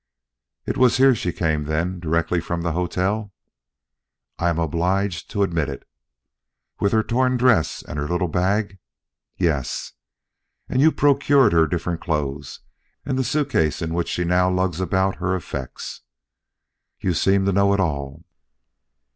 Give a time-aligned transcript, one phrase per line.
[0.65, 3.31] "It was here she came then, directly from the hotel?"
[4.39, 5.87] "I am obliged to admit it."
[6.79, 8.79] "With her torn dress and her little bag?"
[9.37, 9.91] "Yes."
[10.67, 12.61] "And you procured her different clothes
[13.05, 16.01] and the suit case in which she now lugs about her effects?"
[16.99, 18.25] "You seem to know it all."